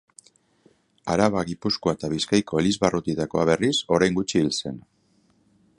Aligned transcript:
Araba, 1.15 1.43
Gipuzkoa 1.49 1.93
eta 1.97 2.09
Bizkaiko 2.15 2.63
elizbarrutietakoa, 2.63 3.45
berriz, 3.53 3.75
orain 3.99 4.19
gutxi 4.21 4.43
hil 4.43 4.53
zen. 4.63 4.81